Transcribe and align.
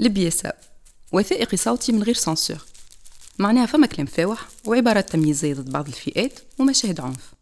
لبياسة 0.00 0.52
وثائقي 1.12 1.56
صوتي 1.56 1.92
من 1.92 2.02
غير 2.02 2.14
سانسور. 2.14 2.64
معناها 3.38 3.66
فما 3.66 3.86
كلام 3.86 4.06
فاوح 4.06 4.48
وعبارات 4.64 5.10
تمييزية 5.10 5.54
ضد 5.54 5.70
بعض 5.70 5.86
الفئات 5.86 6.38
ومشاهد 6.58 7.00
عنف. 7.00 7.32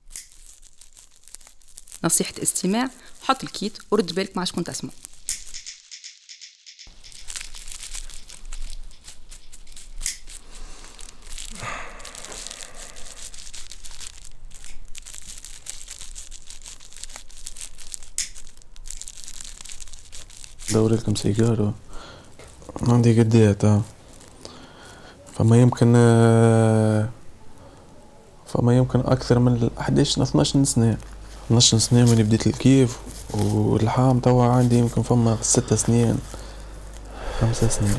نصيحة 2.04 2.34
استماع 2.42 2.90
حط 3.22 3.44
الكيت 3.44 3.79
ورد 3.90 4.14
بالك 4.14 4.36
مع 4.36 4.44
شكون 4.44 4.64
تسمع. 4.64 4.90
دوري 20.70 20.97
لكم 20.97 21.15
سيجارة. 21.15 21.88
عندي 22.82 23.20
قديه 23.20 23.52
تا 23.52 23.82
فما 25.34 25.56
يمكن 25.56 25.92
فما 28.46 28.77
يمكن 28.77 29.01
أكثر 29.01 29.38
من 29.38 29.70
11 29.78 30.23
12 30.23 30.64
سنة 30.64 30.96
12 31.46 31.78
سنة 31.78 32.04
من 32.04 32.23
بديت 32.23 32.46
الكيف 32.46 32.98
والحام 33.34 34.18
توا 34.20 34.45
عندي 34.45 34.78
يمكن 34.78 35.02
فما 35.02 35.37
ست 35.42 35.74
سنين 35.74 36.18
خمسة 37.41 37.68
سنين. 37.68 37.96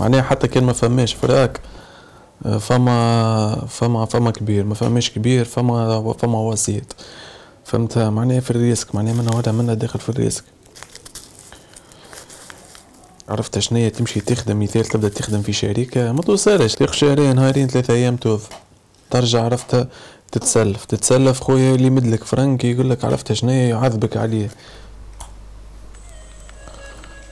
معناها 0.00 0.22
حتى 0.22 0.48
كان 0.48 0.64
ما 0.64 0.72
فماش 0.72 1.14
فراك 1.14 1.60
فما 2.60 3.66
فما 3.68 4.04
فما 4.04 4.30
كبير. 4.30 4.64
ما 4.64 4.74
فماش 4.74 5.10
كبير 5.10 5.44
فما 5.44 6.12
فما 6.12 6.38
وسيط. 6.38 6.96
فهمت؟ 7.64 7.98
معناها 7.98 8.40
في 8.40 8.50
الريسك 8.50 8.94
معناها 8.94 9.14
من 9.14 9.34
ولا 9.34 9.52
منا 9.52 9.74
داخل 9.74 9.98
في 9.98 10.08
الريسك. 10.08 10.44
عرفت 13.28 13.58
شنية 13.58 13.88
تمشي 13.88 14.20
تخدم 14.20 14.60
مثال 14.60 14.84
تبدأ 14.84 15.08
تخدم 15.08 15.42
في 15.42 15.52
شركة 15.52 16.12
ما 16.12 16.22
توصلش 16.22 16.74
تاخد 16.74 16.94
شهرين 16.94 17.36
نهارين 17.36 17.68
ثلاثة 17.68 17.94
أيام 17.94 18.16
توظف. 18.16 18.48
ترجع 19.10 19.44
عرفت 19.44 19.88
تتسلف. 20.32 20.84
تتسلف 20.84 21.40
خويا 21.40 21.74
اللي 21.74 21.90
مدلك 21.90 22.24
فرنك 22.24 22.64
يقول 22.64 22.90
لك 22.90 23.04
عرفت 23.04 23.32
شنية 23.32 23.70
يعذبك 23.70 24.16
عليه. 24.16 24.48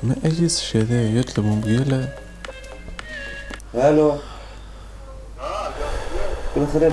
ما 0.02 0.16
أيس 0.24 0.76
هذا 0.76 1.18
يطلب 1.18 1.44
مبيلة 1.44 2.08
ألو. 3.74 4.18
كل 6.54 6.66
خير 6.66 6.92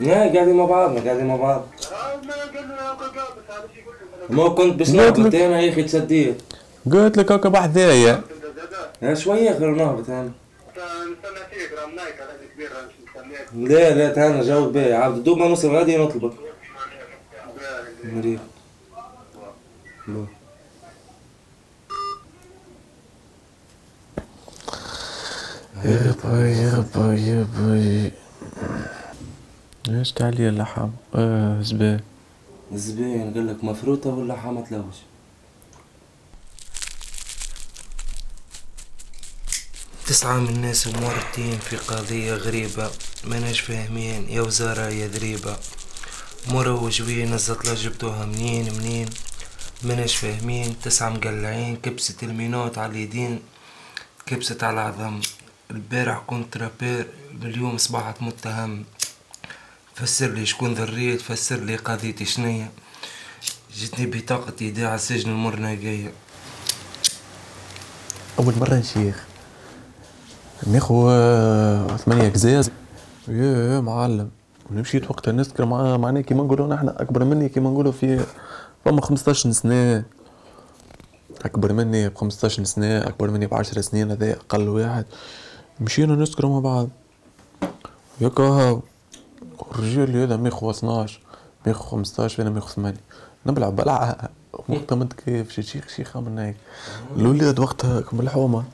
لا 0.00 0.14
قاعدين 0.14 0.56
مع 0.56 0.64
بعضنا 0.64 1.04
قاعدين 1.04 1.26
مع 1.26 1.36
بعض. 1.36 1.64
ما 4.30 4.48
كنت 4.48 4.74
باش 4.74 4.90
نهبط 4.90 5.34
أنا 5.34 5.60
يا 5.60 5.72
أخي 5.72 5.82
تسديت 5.82 6.42
قلت 6.92 7.16
لك 7.16 7.32
هكا 7.32 7.48
بحذايا 7.48 8.22
شوية 9.14 9.50
اخر 9.50 9.70
نهبط 9.70 10.10
أنا. 10.10 10.30
لا 13.56 13.94
لا 13.94 14.12
تعال 14.12 14.46
جاوب 14.46 14.72
بيه 14.72 14.94
عبد 14.94 15.24
دوب 15.24 15.38
ما 15.38 15.48
نوصل 15.48 15.76
غادي 15.76 15.96
نطلبك. 15.96 16.32
مريح 18.04 18.40
يا 25.84 26.14
باي 26.24 26.52
يا 26.52 26.84
باي 26.94 27.20
يا 27.28 27.46
باي 27.58 28.12
إيش 29.88 30.12
تعلي 30.12 30.48
اللحم؟ 30.48 30.88
آه 31.14 31.60
زبال 31.62 32.00
زبين 32.76 33.34
قال 33.34 33.46
لك 33.46 33.64
مفروطة 33.64 34.10
ولا 34.10 34.36
حامة 34.36 34.66
لوش. 34.70 34.96
تسعة 40.06 40.38
من 40.38 40.48
الناس 40.48 40.86
مورطين 40.86 41.58
في 41.58 41.76
قضية 41.76 42.34
غريبة 42.34 42.90
مناش 43.24 43.60
فاهمين 43.60 44.28
يا 44.28 44.42
وزارة 44.42 44.88
يا 44.88 45.06
ذريبة. 45.06 45.56
مروج 46.48 47.02
وين 47.02 47.32
الزطلة 47.32 47.74
جبتوها 47.74 48.24
منين 48.24 48.74
منين؟ 48.74 49.08
مناش 49.82 50.16
فاهمين. 50.16 50.76
تسعة 50.82 51.10
مقلعين 51.10 51.76
كبسة 51.76 52.16
المينوت 52.22 52.78
على 52.78 52.92
اليدين 52.92 53.40
كبسة 54.26 54.58
على 54.62 54.74
العظم. 54.74 55.20
البارح 55.70 56.18
كنت 56.26 56.56
رابير 56.56 57.06
اليوم 57.42 57.78
صبحت 57.78 58.22
متهم. 58.22 58.84
فسر 59.94 60.26
لي 60.26 60.46
شكون 60.46 60.74
ذريت 60.74 61.20
فسر 61.20 61.56
لي 61.56 61.76
قضيتي 61.76 62.24
شنية. 62.24 62.70
جتني 63.76 64.06
بطاقة 64.06 64.52
إيداع 64.60 64.94
السجن 64.94 65.30
المرنا 65.30 65.74
جاية 65.74 66.12
أول 68.38 68.54
مرة 68.60 68.74
نشيخ. 68.74 69.24
ناخو 70.66 71.10
ثمانية 71.96 72.28
قزاز. 72.28 72.70
يا 73.28 73.80
معلم. 73.80 74.30
مشيت 74.70 75.10
وقتها 75.10 75.32
نذكر 75.32 75.64
مع 75.64 75.96
معناه 75.96 76.20
كيما 76.20 76.44
نقولوا 76.44 76.74
نحن 76.74 76.88
أكبر 76.88 77.24
مني 77.24 77.48
كيما 77.48 77.70
نقولوا 77.70 77.92
في 77.92 78.26
فما 78.84 79.00
15 79.00 79.52
سنة. 79.52 80.04
أكبر 81.44 81.72
مني 81.72 82.08
ب 82.08 82.16
15 82.16 82.64
سنة 82.64 82.98
أكبر 82.98 83.30
مني 83.30 83.46
ب 83.46 83.54
10 83.54 83.80
سنين 83.80 84.10
هذا 84.10 84.32
أقل 84.32 84.68
واحد. 84.68 85.04
مشينا 85.80 86.14
نسكروا 86.14 86.50
مع 86.50 86.58
بعض. 86.58 86.88
ياكا 88.20 88.80
الرجال 89.72 90.16
هذا 90.16 90.36
ماخو 90.36 90.70
12 90.70 91.20
ماخو 91.66 91.84
15 91.84 92.42
أنا 92.42 92.50
ماخو 92.50 92.68
8 92.68 92.96
نبلع 93.46 93.68
بلعة 93.68 94.28
وقتها 94.68 94.96
ما 94.96 95.08
كيف؟ 95.26 95.60
شيخ 95.60 95.88
شيخة 95.88 96.20
من 96.20 96.38
هيك 96.38 96.56
الولاد 97.16 97.58
وقتها 97.58 98.04
بالحومة 98.12 98.64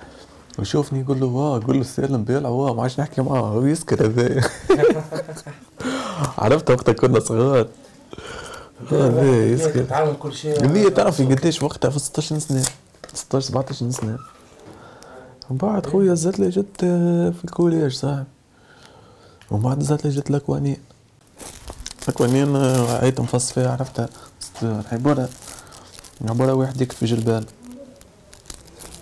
ويشوفني 0.58 1.00
يقول 1.00 1.20
له 1.20 1.26
واه 1.26 1.58
يقول 1.58 1.76
له 1.76 1.82
سالم 1.82 2.24
بيلعب 2.24 2.52
واه 2.52 2.74
ما 2.74 2.82
عادش 2.82 3.00
نحكي 3.00 3.22
معاه. 3.22 3.40
هو 3.40 3.66
يسكر 3.66 4.06
هذا. 4.06 4.40
عرفت 6.38 6.70
وقتها 6.70 6.92
كنا 6.92 7.20
صغار. 7.20 7.69
هذا 8.90 9.46
يسكر 9.46 9.84
تعلم 9.84 10.14
كل 10.14 10.32
شيء. 10.32 10.64
هذه 10.64 10.88
تعرف 10.88 11.22
قديش 11.22 11.62
وقتها 11.62 11.90
في 11.90 11.98
16 11.98 12.38
سنة. 12.38 12.64
16 13.14 13.46
17 13.46 13.90
سنة. 13.90 14.19
من 15.50 15.56
بعد 15.56 15.86
خويا 15.86 16.14
زاد 16.14 16.40
لي 16.40 16.48
جت 16.48 16.80
في 17.34 17.44
الكوليج 17.44 17.92
صاحب 17.92 18.24
ومن 19.50 19.62
بعد 19.62 19.83
زاد 19.83 20.06
لي 20.06 20.11
جت 20.11 20.31
الاكوانين 20.31 20.77
الاكوانين 22.03 22.56
عيت 23.03 23.21
مفص 23.21 23.53
فيها 23.53 23.72
عرفتها 23.72 24.09
عبارة 24.93 25.28
عبارة 26.28 26.53
واحد 26.55 26.81
يكتب 26.81 26.97
في 26.97 27.06
جلبان 27.06 27.44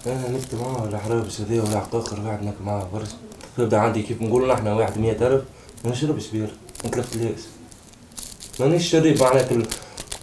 أنا 0.07 0.29
نكتب 0.29 0.61
معاه 0.61 0.83
ولا 0.83 0.99
حرابش 0.99 1.41
هذا 1.41 1.63
ولا 1.63 1.77
عقاقر 1.79 2.21
واحد 2.21 2.43
ناكل 2.43 2.65
معاه 2.65 2.89
برشا 2.93 3.17
يبدا 3.59 3.79
عندي 3.79 4.03
كيف 4.03 4.23
نقولوا 4.23 4.55
نحن 4.55 4.67
واحد 4.67 4.99
مية 4.99 5.13
ألف 5.13 5.45
ما 5.85 5.91
نشربش 5.91 6.27
بير. 6.29 6.51
نتلف 6.87 7.17
لاس 7.17 7.45
مانيش 8.61 8.91
شريب 8.91 9.23
معناها 9.23 9.49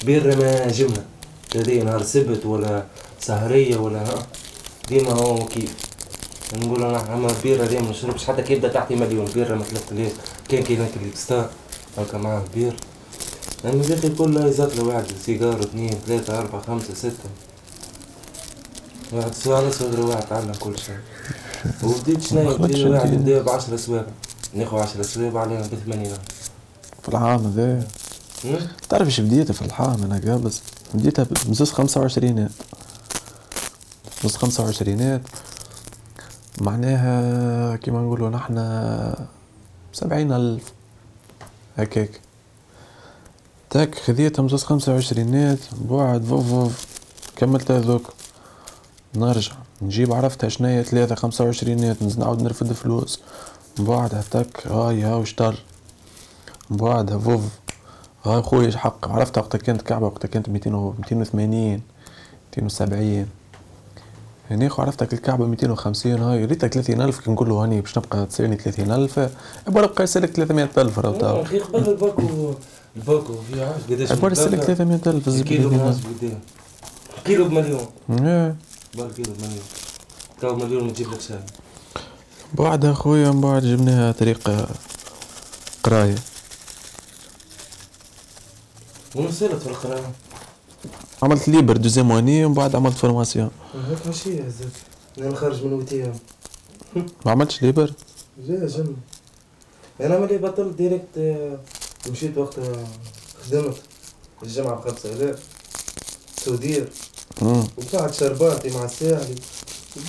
بير 0.06 0.38
ما 0.38 0.68
جملة 0.68 1.04
هذه 1.56 1.84
نهار 1.84 2.04
سبت 2.04 2.46
ولا 2.46 2.84
سهرية 3.20 3.78
ولا 3.78 4.02
ها؟ 4.02 4.28
ديما 4.90 5.12
هو 5.12 5.46
كيف 5.46 5.76
نقول 6.54 6.84
أنا 6.84 7.14
أما 7.14 7.28
بيرة 7.44 7.64
هذه 7.64 7.80
ما 7.80 7.90
نشربش 7.90 8.26
حتى 8.26 8.42
كي 8.42 8.54
يبدا 8.54 8.68
تحتي 8.68 8.96
مليون 8.96 9.26
بيرة 9.26 9.56
ما 9.56 9.64
تلف 9.64 9.92
لاس 9.92 10.12
كان 10.50 10.64
كي 10.64 10.76
ناكل 10.76 11.18
ستار 11.18 11.50
هكا 11.98 12.18
معاه 12.18 12.44
بير 12.56 12.76
يعني 13.64 13.84
زيت 13.84 14.06
الكل 14.06 14.52
زاد 14.52 14.74
له 14.74 14.84
واحد 14.84 15.06
سيجار 15.26 15.60
اثنين 15.60 15.94
ثلاثة 16.08 16.40
أربعة 16.40 16.62
خمسة 16.62 16.94
ستة. 16.94 17.30
واحد 19.14 19.34
سؤال 19.34 19.74
صدر 19.74 20.02
واحد 20.02 20.28
تعلم 20.28 20.54
كل 20.60 20.78
شيء. 20.80 20.98
وبديت 21.84 22.22
شنو؟ 22.22 22.58
بديت 22.58 22.86
واحد 22.86 23.14
يبدا 23.14 23.42
ب 23.42 23.50
10 23.50 23.78
سوابع 23.78 24.08
ناخذ 24.54 24.78
10 24.78 25.02
سوابع 25.02 25.42
علينا 25.42 25.62
ب 25.62 25.76
80 25.86 26.14
في 27.04 27.10
العام 27.10 27.46
هذا؟ 27.46 27.88
تعرف 28.90 29.08
إيش 29.08 29.20
بديتها 29.20 29.54
في 29.54 29.62
الحام 29.62 30.04
أنا 30.04 30.32
قابس 30.32 30.62
بديتها 30.94 31.28
بزوز 31.48 31.72
خمسة 31.72 32.02
وعشرينات 32.02 32.52
بزوز 34.20 34.36
خمسة 34.36 34.64
وعشرينات 34.64 35.22
معناها 36.62 37.76
كيما 37.76 38.02
نقولوا 38.02 38.30
نحنا 38.30 39.28
سبعين 39.94 40.32
ألف. 40.32 40.74
هكاك. 41.78 42.22
تاك 43.70 43.96
خذيتها 43.96 44.44
بزوز 44.44 44.64
خمسة 44.64 44.94
وعشرينات 44.94 45.60
بعد 45.90 46.24
فوف 46.24 46.86
كملت 47.36 47.72
هذوك. 47.72 48.14
نرجع 49.16 49.52
نجيب 49.82 50.14
عرفتها 50.14 50.50
شنية 50.50 50.82
ثلاثة 50.82 51.16
خمسة 51.16 51.46
وعشرينات 51.46 52.04
نعاود 52.18 52.42
نرفد 52.42 52.74
فلوس. 52.74 53.20
بعدها 53.80 54.24
تك 54.32 54.68
هاي 54.68 55.04
ها 55.04 55.16
وشتر 55.16 55.64
من 56.70 56.78
بعدها 56.78 57.18
فوف 57.18 57.42
هاي 58.24 58.42
خويا 58.42 58.78
حق 58.78 59.08
عرفتها 59.08 59.42
وقتها 59.42 59.58
كانت 59.58 59.82
كعبة 59.82 60.06
وقتها 60.06 60.28
كانت 60.28 60.50
ميتين 60.50 60.74
وثمانين 61.12 61.82
ميتين 62.46 62.66
وسبعين. 62.66 63.28
هني 64.50 64.70
خو 64.70 64.82
عرفتك 64.82 65.14
الكعبة 65.14 65.46
ميتين 65.46 65.72
وخمسين 65.72 66.20
هاي 66.20 66.46
ريتك 66.46 66.74
ثلاثين 66.74 67.02
ألف 67.02 67.20
كي 67.20 67.32
نقول 67.32 67.50
له 67.50 67.64
هاني 67.64 67.82
باش 67.82 67.98
نبقى 67.98 68.26
تسالني 68.26 68.56
ثلاثين 68.56 68.92
ألف. 68.92 69.20
عبارة 69.68 69.86
بقى 69.86 70.04
يسألك 70.04 70.30
ثلاثمية 70.32 70.70
ألف 70.78 71.00
راه 71.00 71.12
توا 71.18 71.42
أخي 71.42 71.60
قبل 71.60 71.90
الباكو 71.90 72.54
الباكو 72.96 73.34
في 73.42 73.64
عارف 73.64 73.92
قداش 73.92 74.12
عبارة 74.12 74.32
يسألك 74.32 74.62
ثلاثمية 74.62 75.02
ألف 75.08 75.28
الكيلو 75.28 75.94
كيلو 77.26 77.46
بمليون. 77.46 77.86
إيه. 78.10 78.56
بار 78.96 79.12
كيلو 79.12 79.34
بمليون. 79.34 79.64
تو 80.42 80.56
مليون 80.56 80.84
ما 80.84 80.92
تجيب 80.92 81.12
لك 81.12 81.22
شاي 81.22 81.40
بعد 82.54 82.86
أخويا 82.86 83.32
من 83.32 83.42
بعد 83.42 83.66
جبناها 83.66 84.12
طريقة 84.12 84.68
قراية. 85.84 86.16
ونصلت 89.16 89.56
في 89.56 89.68
القراءة 89.68 90.12
عملت 91.24 91.48
ليبر 91.48 91.78
دوزيام 91.78 92.12
واني 92.12 92.46
ومن 92.46 92.54
بعد 92.54 92.76
عملت 92.76 92.98
فورماسيون. 92.98 93.52
هيك 93.90 94.08
ماشي 94.08 94.40
هذاك 94.42 94.72
أنا 95.18 95.36
خارج 95.36 95.64
من 95.64 95.74
وتيام 95.74 96.14
ما 97.26 97.32
عملتش 97.32 97.62
ليبر؟ 97.64 97.94
لا 98.48 98.68
جن 98.68 98.96
أنا 100.02 100.20
ملي 100.20 100.38
بطلت 100.38 100.76
ديريكت 100.78 101.18
آه، 101.18 101.60
مشيت 102.10 102.38
وقتها 102.38 102.88
خدمت. 103.48 103.78
الجامعة 104.44 104.76
بخمسة 104.76 105.10
آلاف 105.14 105.40
سودير. 106.46 106.90
وبعد 107.42 108.14
شرباتي 108.14 108.70
مع 108.70 108.86
الساحلي 108.86 109.36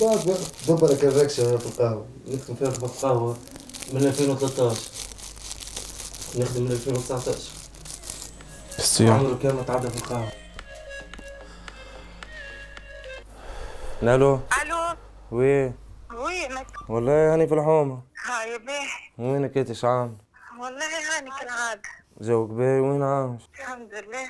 وبعد 0.01 0.27
بقى 0.27 0.37
دبرك 0.69 1.05
الركشة 1.05 1.57
في 1.57 1.67
القهوة. 1.67 2.07
نخدم 2.29 2.55
فيها 2.55 2.71
في 2.71 2.83
القهوة 2.83 3.37
من 3.93 4.03
2013 4.07 4.77
نخدم 6.39 6.63
من 6.63 6.71
2019 6.73 7.39
السياح. 8.79 9.19
عمره 9.19 9.39
كان 9.43 9.57
متعدى 9.57 9.91
في 9.91 9.97
القهوة. 9.97 10.29
ألو 14.03 14.41
ألو؟ 14.63 14.97
oui. 15.31 15.73
وينك؟ 16.15 16.67
والله 16.89 17.33
هاني 17.35 17.47
في 17.47 17.55
الحومة. 17.55 18.03
هاي 18.27 18.59
باهي 18.59 18.87
وينك 19.19 19.57
أنت؟ 19.59 19.73
شعان 19.73 20.17
والله 20.61 21.17
هاني 21.19 21.31
كالعادة 21.41 21.83
جوك 22.21 22.51
باهي 22.51 22.81
وين 22.81 23.03
عايش؟ 23.03 23.43
الحمد 23.61 23.95
لله. 23.95 24.29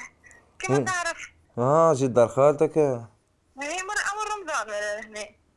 مم. 0.70 0.84
تعرف 0.84 1.30
آه 1.58 1.92
جيت 1.94 2.10
دار 2.10 2.28
خالتك. 2.28 2.78
هي 2.78 3.78
مرة 3.88 4.02
أول 4.12 4.26
رمضان 4.38 4.74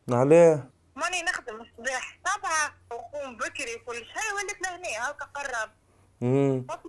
هنا 0.10 0.20
عليه 0.20 0.70
ماني 0.96 1.22
نخدم 1.24 1.56
الصباح. 1.62 2.20
سبعة 2.28 2.74
وقوم 2.92 3.38
بكري 3.38 3.76
وكل 3.76 3.96
شيء 3.96 4.34
وليت 4.36 4.62
لهنا 4.64 5.08
هاكا 5.10 5.26
قرب. 5.26 5.70
امم 6.24 6.66
وقت 6.70 6.82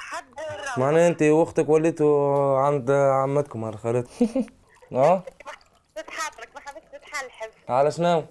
حد 0.00 0.24
الروح. 0.54 0.78
معناه 0.78 1.08
أنت 1.08 1.22
وأختك 1.22 1.68
وليتوا 1.68 2.58
عند 2.58 2.90
عمتكم 2.90 3.64
على 3.64 3.76
خالتك 3.76 4.10
آه؟ 4.92 5.22
على 7.68 7.90
شنو 7.90 8.24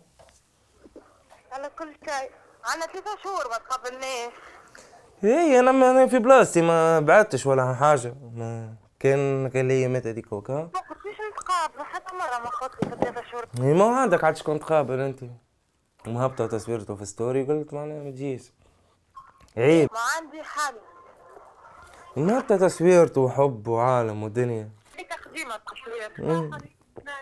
على 1.52 1.70
كل 1.80 1.94
شيء. 2.06 2.32
أنا 2.76 2.86
ثلاثة 2.86 3.18
شهور 3.24 3.48
ما 3.50 3.58
تقابلناش 3.58 4.34
إيه 5.24 5.60
أنا 5.60 5.72
ما 5.72 6.08
في 6.08 6.20
بلاصتي 6.20 6.62
ما 6.62 7.00
بعدتش 7.00 7.46
ولا 7.46 7.74
حاجة. 7.74 8.16
ما 8.34 8.76
كان 9.00 9.48
كان 9.50 9.68
لي 9.68 9.88
متى 9.88 10.10
هذيك 10.10 10.34
وكا 10.34 10.54
ما 10.54 10.80
قلتليش 10.80 11.18
نتقابلوا 11.32 11.84
حتى 11.84 12.16
مرة 12.16 12.40
ما 12.44 12.50
قلت 12.50 12.84
لي 12.84 12.90
ثلاثة 12.90 13.24
شهور. 13.32 13.46
إيه 13.60 13.74
ما 13.74 14.00
عندك 14.00 14.24
عاد 14.24 14.36
شكون 14.36 14.60
تقابل 14.60 15.00
أنت؟ 15.00 15.24
مهبطة 16.08 16.48
تصويرته 16.48 16.96
في 16.96 17.06
ستوري 17.06 17.44
قلت 17.44 17.74
معناها 17.74 18.04
ما 18.04 18.12
تجيش. 18.12 18.52
عيب. 19.58 19.90
ما 19.94 20.00
عندي 20.18 20.44
حل. 20.44 20.76
مهبطة 22.18 22.58
تصويرته 22.58 23.22
وحب 23.22 23.68
وعالم 23.68 24.24
ودنيا. 24.24 24.70
هيك 24.98 25.14
قديمة 25.14 25.56
التصوير. 25.56 26.60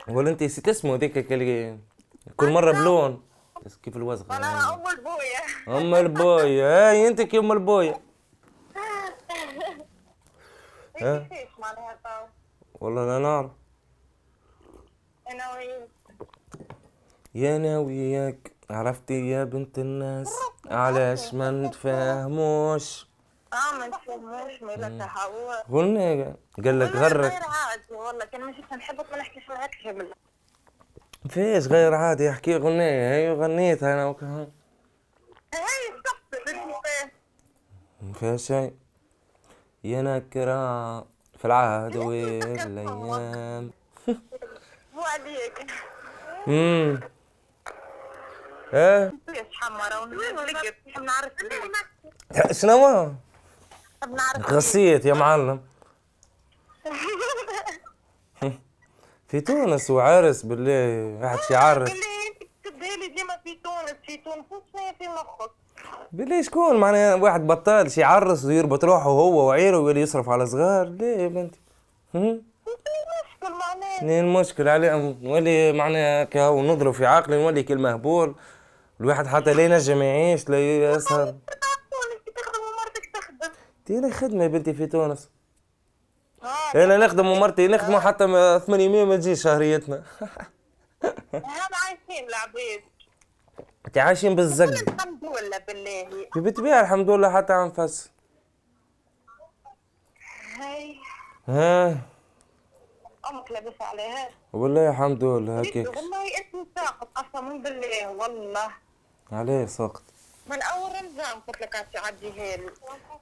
ولا 0.07 0.29
أنت 0.29 0.43
نسيت 0.43 0.67
اسمه 0.67 0.95
ذيك 0.95 1.31
اللي 1.31 1.77
كل 2.37 2.51
مرة 2.51 2.71
بلون. 2.71 3.23
بس 3.65 3.77
كيف 3.77 3.97
الوزغة 3.97 4.37
أنا 4.37 4.69
أول 4.69 5.03
بويا 5.03 5.41
أم 5.67 5.95
البوية. 5.95 6.89
هاي 6.89 7.07
أنت 7.07 7.21
كي 7.21 7.37
أم 7.37 7.65
تو 7.65 7.93
والله 12.79 13.05
لا 13.05 13.19
نعرف 13.19 13.51
أنا 15.29 15.53
وياك. 15.53 15.89
يا 17.35 17.55
أنا 17.55 17.79
وياك 17.79 18.51
عرفتي 18.69 19.29
يا 19.29 19.43
بنت 19.43 19.79
الناس؟ 19.79 20.33
علاش 20.65 21.33
ما 21.33 21.51
نتفاهموش؟ 21.51 23.07
آه 23.53 23.77
ما 23.77 23.87
نفهموش 23.87 24.61
ميلتها 24.61 25.25
هو 25.25 25.77
قلنا 25.77 26.35
قال 26.65 26.79
لك 26.79 26.95
غرك. 26.95 27.33
والله 27.91 28.25
كان 28.25 28.41
ماشي 28.41 28.61
نحبك 28.75 29.11
ما 29.11 29.17
نحكيش 29.17 29.49
معاك 29.49 29.77
جملة 29.85 30.15
فيش 31.29 31.67
غير 31.67 31.93
عادي 31.93 32.29
احكي 32.29 32.55
غنية. 32.55 33.13
هي 33.13 33.33
غنيتها 33.33 33.93
أنا 33.93 34.05
وكها 34.05 34.47
بالنسبة 36.31 37.11
ما 38.01 38.13
فيها 38.13 38.37
شيء 38.37 38.73
يا 39.83 40.01
نكرة 40.01 40.99
في 41.37 41.45
العهد 41.45 41.97
والأيام. 41.97 43.71
مو 44.93 45.01
عليك. 45.01 45.71
امم 46.47 46.99
إيه؟ 48.73 49.13
شنو 52.51 53.15
غسيت 54.39 55.05
يا 55.05 55.13
معلم. 55.13 55.61
في 59.31 59.41
تونس 59.41 59.91
وعرس 59.91 60.41
بالله 60.41 61.17
واحد 61.21 61.37
شي 61.39 61.53
تكتبها 61.53 62.97
لي 62.97 63.07
ديما 63.07 63.37
في 63.43 63.59
تونس 63.63 63.95
في 64.07 64.17
تونس 64.17 64.45
في 64.99 65.07
مخك. 65.07 65.51
بالله 66.11 66.41
شكون؟ 66.41 66.75
معناها 66.75 67.15
واحد 67.15 67.47
بطال 67.47 67.91
شي 67.91 68.01
يعرس 68.01 68.45
ويربط 68.45 68.85
روحه 68.85 69.09
هو 69.09 69.47
وعيله 69.47 69.79
ويولي 69.79 70.01
يصرف 70.01 70.29
على 70.29 70.45
صغار. 70.45 70.85
ليه 70.85 71.17
يا 71.17 71.27
بنتي؟ 71.27 71.59
هم؟ 72.15 72.43
مشكل 72.67 73.53
معناه 73.53 73.99
شنو 73.99 74.19
المشكل 74.19 74.67
عليه 74.67 75.15
نولي 75.21 75.71
معناها 75.73 76.23
كا 76.23 76.47
ونضرب 76.47 76.93
في 76.93 77.05
عقلي 77.05 77.43
نولي 77.43 77.63
كل 77.63 77.77
مهبول 77.77 78.35
الواحد 79.01 79.27
حتى 79.27 79.53
لا 79.53 79.65
ينجم 79.65 80.01
يعيش 80.01 80.49
لا 80.49 80.91
يسهر. 80.91 81.35
ديري 83.87 84.11
خدمة 84.11 84.43
يا 84.43 84.47
بنتي 84.47 84.73
في 84.73 84.85
تونس. 84.85 85.29
أنا 86.75 86.97
نخدم 86.97 87.27
ومرتي 87.27 87.67
نخدموا 87.67 87.99
حتى 87.99 88.25
ما 88.25 88.59
800 88.59 89.05
ما 89.05 89.15
تجيش 89.15 89.43
شهريتنا. 89.43 90.03
هم 91.33 91.41
عايشين 91.83 92.27
العباد 92.29 92.81
انت 93.87 93.97
عايشين 93.97 94.35
بالزق 94.35 94.65
الحمد 94.65 95.23
لله 95.25 95.57
بالله. 95.57 96.27
بالطبيعة 96.35 96.81
الحمد 96.81 97.09
لله 97.09 97.35
حتى 97.35 97.53
عم 97.53 97.71
فس 97.71 98.11
هاي. 100.59 100.95
ها؟ 101.47 101.97
أمك 103.31 103.51
لابسه 103.51 103.85
عليها. 103.85 104.29
والله 104.53 104.89
الحمد 104.89 105.23
لله 105.23 105.59
هكيك. 105.59 105.87
والله 105.87 106.23
اسمي 106.27 106.65
ساقط 106.75 107.07
قسما 107.15 107.57
بالله 107.57 108.09
والله. 108.11 108.71
عليه 109.31 109.65
ساقط. 109.65 110.03
من 110.51 110.61
أول 110.61 110.89
رمضان 110.91 111.39
قلت 111.47 111.61
لك 111.61 111.87
تعديها 111.93 112.57
لي 112.57 112.69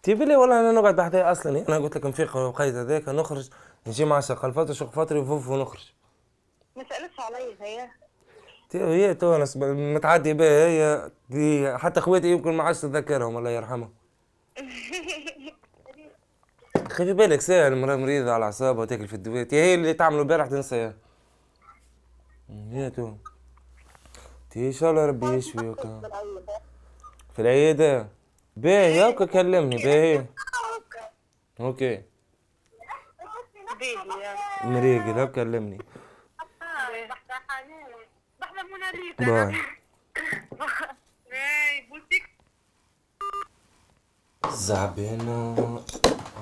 تيبي 0.03 0.25
لي 0.25 0.35
والله 0.35 0.59
أنا 0.59 0.71
نقعد 0.71 0.95
بحدها 0.95 1.31
أصلا. 1.31 1.65
أنا 1.69 1.77
قلت 1.77 1.97
لك 1.97 2.05
نفيق 2.05 2.37
وقيت 2.37 2.75
هذاك 2.75 3.09
نخرج 3.09 3.49
نجي 3.87 4.05
مع 4.05 4.19
شقلفات 4.19 4.69
وشق 4.69 4.89
فتري 4.91 5.19
وفوف 5.19 5.49
ونخرج. 5.49 5.93
ما 6.75 6.83
سألتش 6.89 7.19
علي 7.19 7.55
هي. 7.61 7.89
تي- 8.69 8.83
هي 8.83 9.13
تونس 9.13 9.57
متعدي 9.57 10.33
بها 10.33 10.67
هي 10.67 11.11
دي 11.29 11.77
حتى 11.77 11.99
اخواتي 11.99 12.27
يمكن 12.31 12.53
ما 12.53 12.63
عادش 12.63 12.81
تذكرهم 12.81 13.37
الله 13.37 13.49
يرحمها 13.49 13.89
خلي 16.91 17.13
بالك 17.13 17.41
ساعة 17.41 17.67
المرأة 17.67 17.95
مريضة 17.95 18.31
على 18.31 18.45
أعصابها 18.45 18.81
وتاكل 18.81 19.07
في 19.07 19.13
الدوات 19.13 19.53
هي 19.53 19.73
اللي 19.73 19.93
تعملوا 19.93 20.21
البارح 20.21 20.47
تنساها 20.47 20.93
يا 22.71 22.89
تو. 22.89 23.13
تي 24.49 24.67
إن 24.67 24.71
شاء 24.71 24.91
الله 24.91 25.05
ربي 25.05 25.27
يشفي 25.27 25.67
وكا 25.67 26.01
في 27.39 27.43
العيادة 27.43 28.07
باهي 28.57 28.99
هاكا 28.99 29.25
كلمني 29.25 29.75
باهي 29.83 30.25
OK. 31.59 32.01
مريقل 34.63 35.19
هاكا 35.19 35.31
كلمني. 35.31 35.77
bye. 39.19 39.55
زعبانة 44.51 45.55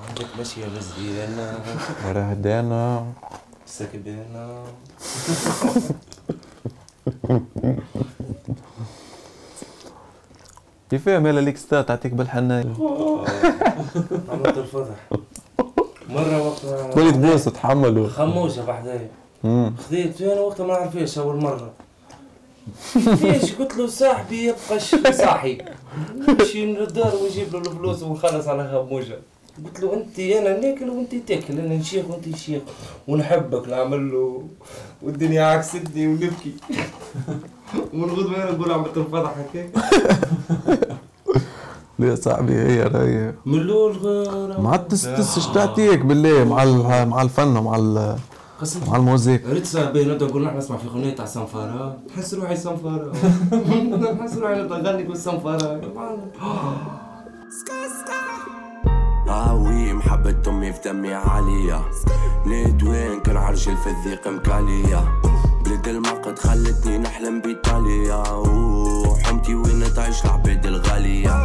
عندك 0.08 0.26
ماشية 0.38 0.66
مزيانة 0.66 1.64
وراه 2.06 2.22
هدانا 2.22 3.12
سكبانة 3.66 4.64
كيفاه؟ 10.90 11.18
مالا 11.18 11.40
ليك 11.40 11.56
ستا 11.56 11.82
تعطيك 11.82 12.12
بالحناية 12.12 12.64
عملت 14.32 14.58
الفضح. 14.58 14.94
مرة 16.08 16.42
وقت 16.48 16.92
تولي 16.94 17.12
تبوس 17.12 17.44
تحملوا 17.44 18.08
خموشة 18.08 18.64
بحدايا. 18.64 19.08
خذيت 19.88 20.22
أنا 20.22 20.40
وقتها 20.40 20.66
ما 20.66 20.72
نعرفش 20.72 21.18
أول 21.18 21.36
مرة. 21.36 21.70
ليش 22.96 23.54
قلت 23.54 23.76
له 23.76 23.86
صاحبي 23.86 24.44
يبقى 24.44 25.12
صاحي. 25.12 25.58
نمشي 26.16 26.66
للدار 26.66 27.12
ونجيب 27.22 27.52
له 27.52 27.58
الفلوس 27.58 28.02
ونخلص 28.02 28.48
على 28.48 28.68
خموشة. 28.68 29.18
قلت 29.64 29.80
له 29.80 29.94
أنت 29.94 30.18
أنا 30.18 30.60
ناكل 30.60 30.90
وانت 30.90 31.14
تاكل 31.28 31.58
أنا 31.58 31.74
نشيخ 31.76 32.04
وأنت 32.10 32.36
شيخ. 32.36 32.62
ونحبك 33.08 33.68
نعمل 33.68 34.12
له 34.12 34.42
والدنيا 35.02 35.42
عكستني 35.42 36.06
ونبكي. 36.06 36.54
ونغدوة 37.94 38.36
أنا 38.42 38.50
نقول 38.52 38.72
عملت 38.72 38.96
الفضح 38.96 39.34
هكاك 39.38 39.70
لا 41.98 42.14
صاحبي 42.14 42.52
هي 42.54 42.82
راهي 42.82 43.32
من 43.46 43.54
الأول 43.58 43.92
غير 43.96 44.60
مع 44.60 44.74
التس 44.74 45.02
تس 45.02 45.52
تعطيك 45.52 45.98
بالله 46.00 46.44
مع 46.44 46.62
ال- 46.62 47.08
مع 47.08 47.22
الفن 47.22 47.56
ومع 47.56 47.76
مع 48.88 48.96
الموسيقى 48.96 49.52
ريت 49.52 49.66
صار 49.66 49.92
بين 49.92 50.08
نبدأ 50.08 50.26
نقول 50.26 50.44
نحن 50.44 50.56
نسمع 50.56 50.76
في 50.76 50.86
أغنية 50.88 51.14
تاع 51.14 51.24
صنفاره 51.24 51.98
نحس 52.08 52.34
روحي 52.34 52.56
صنفاره 52.56 53.12
نحس 54.20 54.36
روحي 54.40 54.54
نبدا 54.62 54.76
نغني 54.82 55.02
نقول 55.02 55.16
صنفاره 55.16 55.80
هاوي 59.28 59.92
محبة 59.92 60.36
أمي 60.48 60.72
في 60.72 60.78
دمي 60.84 61.14
عالية. 61.14 61.90
نيت 62.46 62.82
وين؟ 62.82 63.20
كان 63.20 63.36
عرجل 63.36 63.76
في 63.76 63.86
الذيق 63.90 64.28
مكالية. 64.28 65.20
بلد 65.64 65.88
المقد 65.88 66.38
خلتني 66.38 66.98
نحلم 66.98 67.40
بإيطاليا. 67.40 68.22
وحمتي 68.32 69.54
وين 69.54 69.94
تعيش 69.94 70.24
العبيد 70.24 70.66
الغالية. 70.66 71.42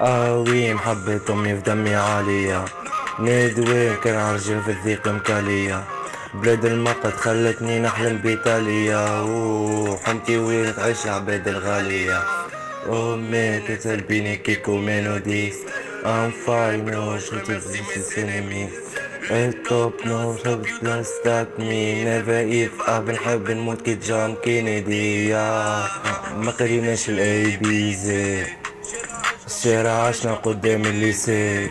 آوي 0.00 0.74
محبة 0.74 1.20
أمي 1.30 1.56
في 1.56 1.62
دمي 1.62 1.94
عالية. 1.94 2.64
نيد 3.20 3.58
وين؟ 3.58 3.96
كان 4.04 4.18
عرجل 4.18 4.62
في 4.62 4.70
الذيق 4.70 5.08
مكالية. 5.08 5.84
بلاد 6.34 6.64
المقد 6.64 7.12
خلتني 7.12 7.80
نحلم 7.80 8.18
بإيطاليا. 8.18 9.20
وحمتي 9.20 10.38
وين 10.38 10.76
تعيش 10.76 11.04
العباد 11.06 11.48
الغالية. 11.48 12.22
أمي 12.88 13.60
كتلبيني 13.60 14.36
كيكو 14.36 14.76
ميلوديز 14.76 15.54
I'm 16.04 16.32
fine 16.32 16.96
وش 16.96 17.30
تزيد 17.30 18.68
التوب 19.30 19.92
نو 20.06 20.34
حب 20.34 20.62
لاستات 20.82 21.48
مي 21.58 22.04
نيفر 22.04 22.32
ايف 22.32 22.82
اب 22.88 23.10
نحب 23.10 23.50
نموت 23.50 23.82
كي 23.82 23.94
جون 23.94 24.34
كينيدي 24.34 25.32
ما 26.36 26.52
قريناش 26.60 27.08
الاي 27.10 27.56
بي 27.56 27.94
زي 27.94 28.46
الشارع 29.46 29.90
عشنا 29.90 30.34
قدام 30.34 30.82
الليسي 30.84 31.70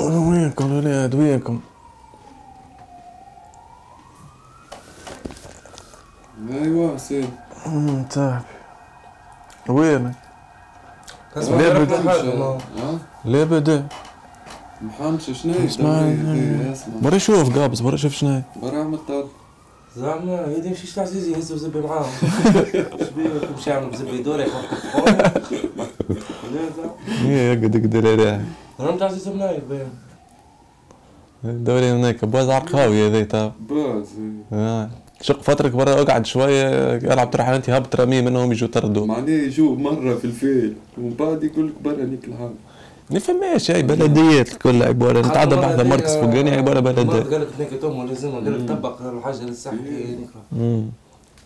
وينكم 0.00 0.66
الولاد 0.66 1.14
وينكم؟ 1.14 1.60
أيوه 6.52 6.96
سير 6.96 7.24
أمم، 7.66 8.04
صاحبي 8.10 8.44
وينك؟ 9.68 10.12
اسمع 11.36 11.56
لا 11.60 11.68
رحنا 11.72 11.84
بد- 11.84 12.08
حاجة 12.08 12.34
ما- 12.36 12.58
ها؟ 12.78 12.98
لا 13.24 13.44
بدا 13.44 13.86
محمش 14.82 15.30
شنو 15.42 15.54
اسمع 15.64 15.88
اسمع. 16.72 16.94
برا 17.02 17.18
شوف 17.18 17.58
قابس 17.58 17.80
برا 17.80 17.96
شوف 17.96 18.12
شنو 18.14 18.42
برا 18.62 18.84
مطر 18.84 19.24
زعما 19.96 20.46
يدي 20.56 20.70
مشيش 20.70 20.94
تاع 20.94 21.04
زيزي 21.04 21.32
يهزوا 21.32 21.56
زبي 21.58 21.80
معاهم. 21.80 22.10
شبيه 23.00 23.30
مشي 23.58 23.70
يعمل 23.70 23.90
بزبي 23.90 24.22
دوري 24.22 24.46
زعما 24.46 25.30
هي 27.08 27.52
يقعد 27.52 27.74
يقدر 27.74 28.12
عليها 28.12 28.44
أنا 28.80 28.90
نتاع 28.90 29.08
زيزو 29.12 29.32
منايف 29.32 29.64
باين 29.64 29.88
دوري 31.64 31.90
هناك 31.92 32.24
باز 32.24 32.48
عرقاوي 32.48 33.06
هذي 33.08 33.24
تا. 33.24 33.52
باز 33.60 34.06
آه. 34.52 34.90
شق 35.22 35.42
فترك 35.42 35.72
برا 35.72 36.02
اقعد 36.02 36.26
شوية 36.26 36.96
العب 36.96 37.30
تروح 37.30 37.48
انت 37.48 37.70
هبط 37.70 37.96
رمي 37.96 38.22
منهم 38.22 38.52
يجوا 38.52 38.68
طردوا 38.68 39.06
معناه 39.06 39.30
يجوا 39.30 39.76
مرة 39.76 40.14
في 40.14 40.24
الفيل 40.24 40.74
ومن 40.98 41.14
بعد 41.18 41.44
يقول 41.44 41.66
لك 41.68 41.74
برا 41.84 42.04
نيك 42.04 42.24
الحال 42.24 42.52
ما 43.10 43.18
فماش 43.18 43.70
هاي 43.70 43.82
بلديات 43.82 44.52
الكل 44.52 44.82
عباره 44.82 45.20
نتعدى 45.20 45.56
بحذا 45.56 45.82
مركز 45.82 46.16
فوقاني 46.16 46.50
عباره 46.50 46.80
مرة 46.80 46.92
بلديات 46.92 47.26
قالت 47.34 47.48
هناك 47.58 47.80
توم 47.80 48.06
لازم 48.06 48.30
قال 48.30 48.64
لك 48.64 48.68
طبق 48.68 49.02
الحاجة 49.02 49.44
للصحة 49.44 49.74
أمم. 50.52 50.86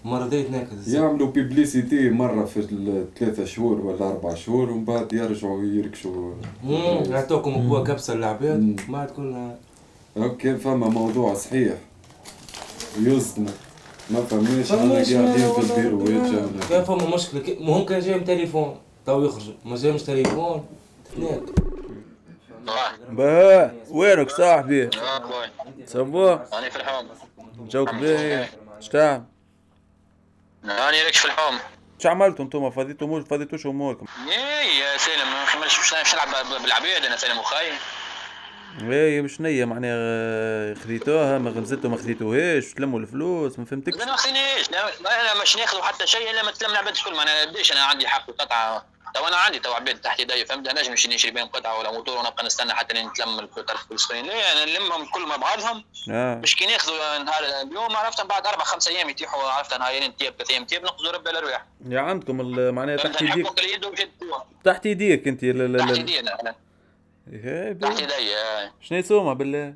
مرة 0.05 0.27
ديت 0.27 0.49
هناك 0.49 0.69
يعملوا 0.87 1.27
بيبليسيتي 1.31 2.11
مرة 2.11 2.45
في 2.45 2.61
الثلاثة 2.61 3.45
شهور 3.45 3.81
ولا 3.81 4.09
أربع 4.09 4.35
شهور 4.35 4.71
ومن 4.71 4.85
بعد 4.85 5.13
يرجعوا 5.13 5.65
يركشوا. 5.65 6.33
نعطوكم 7.11 7.69
قوة 7.69 7.85
كبسة 7.85 8.15
للعباد. 8.15 8.81
ما 8.89 9.07
كلها 9.17 9.57
أوكي 10.17 10.57
فما 10.57 10.89
موضوع 10.89 11.35
صحيح. 11.35 11.73
يوزنا 13.03 13.51
ما 14.11 14.25
فماش 14.25 14.73
أنا 14.73 14.93
قاعدين 14.93 15.23
ما- 15.23 15.53
في 15.53 15.61
البيروات 15.61 16.09
كان 16.09 16.61
جانا 16.71 16.85
فما 16.85 17.07
مشكلة. 17.17 17.41
كي- 17.41 17.55
ما 17.61 17.77
هم 17.77 17.85
كان 17.87 18.01
جايهم 18.01 18.25
تليفون 18.25 18.81
تو 19.07 19.25
يخرجوا 19.25 19.55
ما 19.65 19.77
جايهمش 19.77 20.03
تليفون 20.03 20.67
هناك 21.17 21.43
با 23.11 23.73
وينك 23.91 24.31
صاحبي؟ 24.31 24.91
سبوه 25.87 26.49
أنا 26.53 26.69
في 26.71 26.77
الحوم. 26.77 27.09
جوك 27.69 27.95
باهي 27.95 28.49
شتعمل 28.81 29.23
أنا 30.65 30.91
لك 31.09 31.15
في 31.15 31.25
الحوم. 31.25 31.59
شو 31.99 32.09
عملتوا 32.09 32.45
أنتم 32.45 32.71
فضيتوا 32.71 33.07
مو 33.07 33.25
فضيتوش 33.25 33.67
أموركم. 33.67 34.07
إيه 34.29 34.81
يا 34.81 34.97
سالم 34.99 35.29
ما 35.61 35.67
مش 35.67 35.81
مش 35.81 35.95
نلعب 36.15 36.63
بالعبيد 36.63 37.05
أنا 37.07 37.17
سالم 37.17 37.39
وخاي 37.39 37.67
إيه 38.83 39.21
مش 39.21 39.41
نية 39.41 39.65
معناها 39.65 39.97
آه، 39.99 40.75
خذيتوها 40.75 41.39
ما 41.39 41.51
غمزتوا 41.51 41.91
ما 41.91 41.97
خذيتوهاش 41.97 42.73
تلموا 42.73 43.01
الفلوس 43.01 43.59
ما 43.59 43.65
فهمتكش؟ 43.65 43.97
ما 43.97 44.17
خذينيش 44.17 44.69
أنا 45.01 45.43
مش 45.43 45.57
ناخذ 45.57 45.83
حتى 45.83 46.07
شيء 46.07 46.31
إلا 46.31 46.43
ما 46.43 46.51
تلم 46.51 46.71
العباد 46.71 46.95
كل 47.05 47.17
ما 47.17 47.23
أنا 47.23 47.41
قديش 47.41 47.73
أنا 47.73 47.85
عندي 47.85 48.09
حق 48.09 48.31
قطعه 48.31 48.87
تو 49.15 49.29
أنا 49.29 49.37
عندي 49.37 49.59
تو 49.59 49.73
عباد 49.73 50.01
تحت 50.01 50.21
يدي 50.21 50.47
فهمت؟ 50.47 50.69
أنا 50.69 50.81
نجم 50.81 50.93
نشري 50.93 51.31
بهم 51.31 51.47
قطعة 51.47 51.79
ولا 51.79 51.93
موتور 51.93 52.19
ونبقى 52.19 52.45
نستنى 52.45 52.75
حتى 52.75 53.03
نتلم 53.03 53.49
الفلسطيني 53.71 54.29
لا 54.29 54.53
أنا 54.53 54.65
نلمهم 54.65 55.07
كل 55.07 55.27
مع 55.27 55.37
بعضهم. 55.37 55.85
آه. 56.11 56.35
مش 56.35 56.57
كي 56.57 56.67
ناخذوا 56.67 57.19
نهار 57.19 57.45
اليوم 57.63 57.97
عرفت؟ 57.97 58.27
بعد 58.27 58.47
أربع 58.47 58.65
خمس 58.65 58.89
أيام 58.89 59.11
يتيحوا 59.11 59.43
عرفت؟ 59.43 59.75
نهارين 59.75 60.17
تياب 60.17 60.35
ثلاث 60.39 60.51
أيام 60.51 60.65
تياب 60.65 60.83
نقصدوا 60.83 61.13
رب 61.13 61.29
الأرواح. 61.29 61.67
يا 61.89 62.01
عندكم 62.01 62.37
معناها 62.75 62.97
تحت 62.97 63.23
يديك 63.23 63.47
تحت 64.65 64.87
يديك 64.87 65.29
أنت 65.29 65.45
تحت 65.79 65.99
يدينا 65.99 66.55
تحت 67.27 67.35
باهي. 67.75 68.03
يدي 68.03 68.37
آه. 68.37 68.73
شنو 68.81 68.99
يسومها 68.99 69.35
بالله 69.35 69.75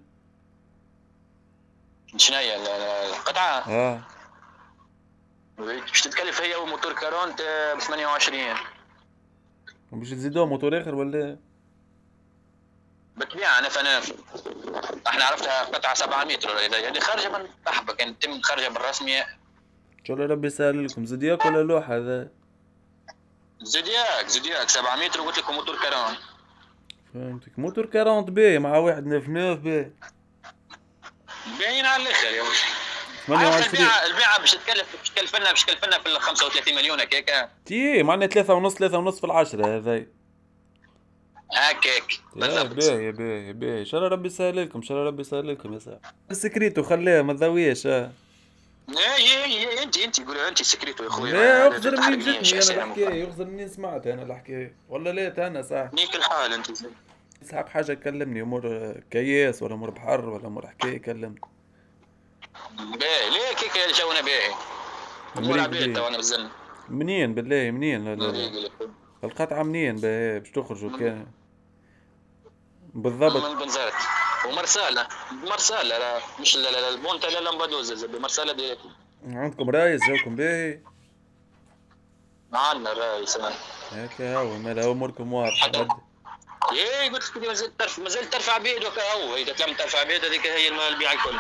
شنو 2.17 2.37
هي 2.37 2.57
ال- 2.57 2.61
ال- 2.69 3.15
القطعة؟ 3.15 3.59
آه. 3.69 4.01
باش 5.59 6.01
تتكلف 6.01 6.41
هي 6.41 6.55
وموتور 6.57 6.93
quarante 6.93 7.43
ب 7.77 7.81
28 7.81 8.55
باش 9.93 10.11
تزيدوها 10.11 10.47
موتور 10.47 10.81
آخر 10.83 10.95
ولا؟ 10.95 11.37
بالطبيعه 13.17 13.59
انا 13.59 13.69
فانا 13.69 14.01
إحنا 15.07 15.25
عرفتها 15.25 15.65
قطعة 15.65 15.95
7 15.95 16.25
متر 16.25 16.49
ولا 16.51 16.67
اذا 16.67 16.89
هذه 16.91 16.99
خارجة 16.99 17.39
من 17.39 17.47
بحبه 17.67 17.93
كانت 17.95 18.23
تم 18.23 18.41
خارجة 18.43 18.69
بالرسمي 18.69 19.21
ان 19.21 20.05
شاء 20.05 20.17
الله 20.17 20.27
ربي 20.29 20.47
يسهل 20.47 20.87
لكم 20.87 21.07
زودياك 21.07 21.45
ولا 21.45 21.63
لوحة 21.63 21.97
هذا؟ 21.97 22.29
زودياك 23.63 24.27
زودياك 24.27 24.69
7 24.69 24.97
متر 24.97 25.21
وقلت 25.21 25.39
لكم 25.39 25.55
موتور 25.55 25.77
quarante. 25.83 26.17
فهمتك. 27.15 27.59
موتور 27.59 27.89
40 27.95 28.25
باهي 28.25 28.59
مع 28.59 28.77
واحد 28.77 29.05
99 29.05 29.55
باهي 29.55 29.91
باين 31.59 31.85
على 31.85 32.03
الآخر 32.03 32.27
يا 32.27 32.43
وش 32.43 32.63
عرفت 33.29 33.71
28 33.71 33.75
البيعه 33.75 34.07
البيعة 34.07 34.41
باش 34.41 34.51
تكلف 34.51 34.97
باش 34.99 35.11
تكلف 35.11 35.37
لنا 35.37 35.51
باش 35.51 35.65
تكلف 35.65 35.85
لنا 35.85 35.99
في 35.99 36.07
ال 36.07 36.21
35 36.21 36.75
مليون 36.75 37.01
هكاك. 37.01 37.51
تي 37.67 38.03
معناها 38.03 38.29
ثلاثة 38.29 38.55
ونص 38.55 38.75
ثلاثة 38.75 38.99
ونص 38.99 39.19
في 39.19 39.25
العشرة 39.25 39.77
هذا 39.77 40.07
هكاك. 41.53 42.13
بالضبط. 42.37 42.75
باهي 42.75 43.13
باهي 43.13 43.53
باهي. 43.53 43.81
إن 43.81 43.85
شاء 43.85 44.01
الله 44.01 44.11
ربي 44.11 44.27
يسهل 44.27 44.57
لكم 44.57 44.79
إن 44.79 44.83
شاء 44.83 44.97
الله 44.97 45.09
ربي 45.09 45.21
يسهل 45.21 45.49
لكم 45.49 45.75
يا 45.75 45.79
صاحبي. 45.79 46.01
السكريتو 46.31 46.83
خليها 46.83 47.23
ما 47.23 47.33
تضويش 47.33 47.89
آه 48.89 49.17
اي 49.17 49.45
اي 49.45 49.69
اي 49.69 49.83
انت 49.83 49.99
انت 49.99 50.21
قولوا 50.21 50.49
انت 50.49 50.63
سكريتو 50.63 51.05
يا 51.05 51.09
خويا 51.09 51.33
لا 51.33 51.69
لا 51.69 51.77
يخزر 51.77 51.91
منين 51.91 52.01
تحرقنيش 52.01 52.55
جتني 52.55 52.77
يا 52.77 52.83
أنا. 52.85 52.93
الحكاية 52.95 53.23
يخزر 53.25 53.45
منين 53.45 53.69
سمعت 53.69 54.07
أنا 54.07 54.23
الحكاية 54.23 54.77
ولا 54.89 55.11
ليت 55.11 55.39
أنا 55.39 55.63
صح. 55.63 55.91
نيك 55.95 56.15
الحال 56.17 56.53
انت 56.53 56.67
صاحب 57.45 57.69
حاجة 57.69 57.95
كلمني 57.95 58.43
امور 58.43 58.93
كياس 59.11 59.63
ولا 59.63 59.75
امور 59.75 59.91
بحر 59.91 60.29
ولا 60.29 60.47
امور 60.47 60.67
حكايه 60.67 60.99
كلمني 60.99 61.41
باهي 62.79 63.31
ليه 63.31 63.57
كيك 63.57 64.01
جونا 64.03 64.21
باهي 64.21 64.55
امور 65.39 65.61
عبيد. 65.61 65.97
تو 65.97 66.07
أنا 66.09 66.17
بالزن 66.17 66.49
منين 66.89 67.35
بالله 67.35 67.71
منين؟ 67.71 68.05
لا 68.05 68.15
لا 68.15 68.27
لا. 68.33 68.71
القطعة 69.25 69.63
منين 69.63 69.97
باهي 69.97 70.39
باش 70.41 70.51
تخرجوا 70.51 70.99
كان 70.99 71.27
بالضبط. 72.95 73.51
من 73.51 73.59
بنزرت 73.59 73.95
ومرسالة 74.47 75.09
مرسالة 75.33 75.99
لا 75.99 76.21
مش 76.41 76.57
لا 76.57 76.71
لا 76.71 76.89
البونتا 76.89 77.27
لا 77.27 77.51
لمبادوزة 77.51 78.19
مرسالة 78.19 78.53
direct 78.53 78.81
عندكم 79.27 79.71
رايس 79.71 80.01
جاوكم 80.09 80.37
باهي 80.37 80.81
عندنا 82.53 82.93
الرئيس 82.93 83.37
أنا. 83.37 83.55
هكا 83.93 84.37
هو 84.37 84.59
مالا 84.59 84.91
اموركم 84.91 85.33
واضحه. 85.33 85.89
إيه 86.73 87.11
قلت 87.11 87.37
لك 87.37 87.47
ما 87.47 87.55
زلت 87.55 87.73
ترفع 87.79 88.03
ما 88.03 88.09
زلت 88.09 88.33
ترفع 88.33 88.59
بيد 88.59 88.85
هو 88.85 89.37
إذا 89.37 89.53
تلم 89.53 89.75
ترفع 89.75 90.03
بيد 90.03 90.25
هذيك 90.25 90.47
هي 90.47 90.89
البيع 90.89 91.13
الكل 91.13 91.39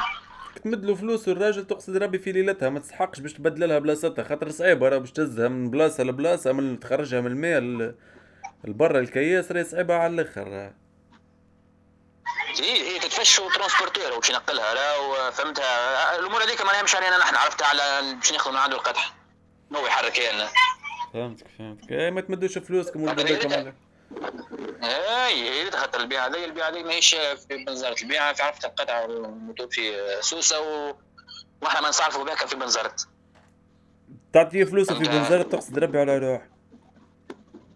تمد 0.65 0.85
له 0.85 0.95
فلوس 0.95 1.29
الراجل 1.29 1.67
تقصد 1.67 1.97
ربي 1.97 2.19
في 2.19 2.33
ليلتها 2.33 2.69
ما 2.69 2.81
تستحقش 2.81 3.21
باش 3.21 3.33
تبدل 3.33 3.69
لها 3.69 3.79
بلاصتها 3.79 4.25
خاطر 4.25 4.51
صعيبة 4.51 4.89
راه 4.89 4.99
باش 4.99 5.13
تهزها 5.13 5.49
من 5.49 5.71
بلاصة 5.71 6.05
لبلاصة 6.05 6.53
من 6.53 6.81
تخرجها 6.81 7.21
من 7.21 7.27
الماء 7.27 7.95
لبرا 8.65 9.01
الكياس 9.01 9.53
راهي 9.53 9.65
صعيبة 9.65 9.95
على 9.95 10.15
الآخر 10.15 10.73
هي 12.61 12.95
هي 12.95 12.99
تتفش 12.99 13.39
و 13.39 13.44
transporteur 13.44 14.13
وباش 14.13 14.31
ينقلها 14.31 14.75
لا 14.75 15.31
فهمتها 15.31 16.19
الأمور 16.19 16.43
هذيك 16.45 16.63
معناها 16.63 16.83
مش 16.83 16.95
علينا 16.95 17.19
نحن 17.19 17.35
عرفتها 17.35 17.67
على 17.67 18.15
باش 18.15 18.33
ناخذ 18.33 18.51
من 18.51 18.57
عنده 18.57 18.77
القدح 18.77 19.15
هو 19.77 19.87
يحرك 19.87 20.19
لنا 20.35 20.49
فهمتك 21.13 21.47
فهمتك. 21.59 21.93
اي 21.93 22.11
ما 22.11 22.21
تمدوش 22.21 22.59
فلوسكم 22.59 23.09
على 23.09 23.79
اي 24.83 25.65
هي 25.65 25.71
خاطر 25.71 26.01
البيعة 26.01 26.27
هذه 26.27 26.45
البيعة 26.45 26.69
هذه 26.69 26.83
ماهيش 26.83 27.15
في 27.15 27.65
بنزرت 27.67 28.03
البيعة 28.03 28.33
في 28.33 28.43
عرفت 28.43 28.65
القطع 28.65 29.07
في 29.71 29.93
سوسة 30.21 30.61
و... 30.61 30.95
وإحنا 31.63 31.81
ما 31.81 31.89
نصرفوا 31.89 32.25
بها 32.25 32.35
في 32.35 32.57
بنزرت 32.57 33.09
تعطيه 34.33 34.65
فلوسه 34.65 34.95
في. 34.95 35.01
بنزرت 35.05 35.53
تقصد 35.53 35.79
ربي 35.79 35.99
على 36.01 36.19
روح 36.19 36.43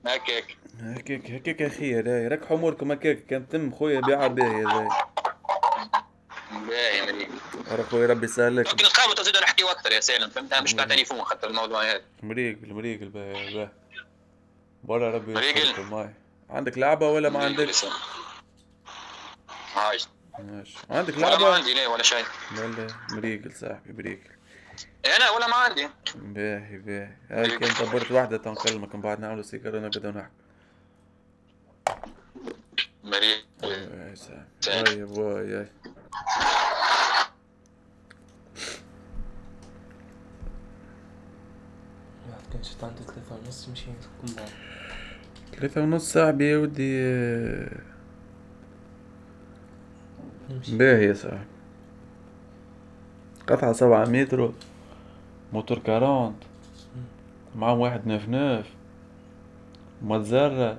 هكاك. 0.06 0.56
هكاك 0.82 1.30
هكاك 1.30 1.60
يا 1.60 1.68
خير 1.68 2.08
هاي 2.08 2.28
ركحوا 2.28 2.56
أموركم 2.56 2.92
هكاك 2.92 3.26
كان 3.26 3.48
تم 3.48 3.72
خويا 3.72 4.00
بيعها 4.00 4.26
باهية 4.26 4.64
زي 4.64 4.88
باهي 6.68 7.12
مريك 7.12 7.30
ورا 7.70 7.82
خويا 7.82 8.06
ربي 8.06 8.24
يسهل 8.24 8.56
لك 8.56 8.66
ممكن 8.68 8.84
نتقابلوا 8.86 9.14
تزيد 9.14 9.36
نحكيو 9.36 9.68
أكثر 9.68 9.92
يا 9.92 10.00
سالم. 10.00 10.30
فهمت؟ 10.30 10.54
مش 10.54 10.74
بتاع 10.74 10.84
تليفون 10.84 11.24
خاطر 11.24 11.48
الموضوع 11.48 11.82
هذا. 11.90 12.02
مريق 12.22 12.58
المريق 12.62 13.00
الباهي 13.02 13.54
باهي 13.54 13.68
برا 14.84 15.10
ربي 15.10 15.34
مريقل. 15.34 16.10
عندك 16.50 16.78
لعبة 16.78 17.08
ولا 17.08 17.28
ما 17.28 17.44
عندكش؟ 17.44 17.84
هاي 19.74 19.98
ماشي. 20.38 20.78
عندك 20.90 21.16
ولا 21.16 21.38
ما؟ 21.38 21.54
عندي 21.54 21.74
لا 21.74 21.86
ولا 21.86 22.02
شيء. 22.02 22.24
ولا 22.58 22.86
مريقل 23.10 23.52
صاحبي 23.52 23.92
مريقل 23.92 24.30
أنا 25.16 25.30
ولا 25.30 25.46
ما 25.46 25.54
عندي. 25.54 25.88
باهي 26.14 26.78
باهي. 26.78 27.16
هاي 27.30 27.58
كان 27.58 27.86
دبرت 27.86 28.10
واحدة 28.10 28.36
تنكلمك 28.36 28.94
من 28.94 29.00
بعد 29.00 29.20
نعملوا 29.20 29.42
سيجارة 29.42 29.78
نقعدوا 29.78 30.10
نحكي 30.10 30.32
باهي 33.12 34.16
صاحبي 34.16 34.44
bye 34.66 35.04
bye 35.04 35.56
هاي 35.56 35.66
واحد 42.28 42.42
كان 42.52 42.62
شفت 42.62 42.84
عنده 42.84 43.00
ثلاثة 43.02 43.34
ونص 43.34 43.68
يكون 43.68 44.36
بعض 44.36 44.48
ثلاثة 45.56 45.82
ونص 45.82 46.12
صاحبي 46.12 46.50
يا 46.50 46.58
ودي 46.58 47.00
باهي 50.68 51.04
يا 51.04 51.14
صاحبي 51.14 51.46
قطعة 53.48 53.72
سبعة 53.72 54.04
متر 54.04 54.52
موتور 55.52 55.78
كارونت. 55.78 56.42
معاهم 57.56 57.78
واحد 57.78 58.06
ناف 58.06 58.28
ناف 58.28 58.66
متزرة 60.02 60.78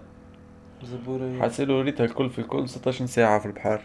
زبورة. 0.84 1.40
حاسيلو 1.42 1.82
ريتها 1.82 2.06
الكل 2.06 2.30
في 2.30 2.40
الكل 2.40 2.70
16 2.70 3.06
ساعة 3.06 3.40
في 3.40 3.46
البحر. 3.46 3.82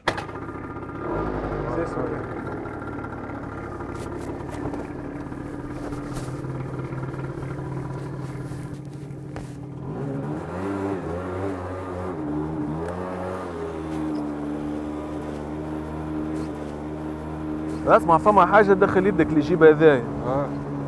اسمع 17.88 18.18
فما 18.18 18.46
حاجة 18.46 18.72
دخل 18.72 19.06
يدك 19.06 19.26
اللي 19.26 19.38
يجيب 19.38 19.62
هذايا 19.62 20.02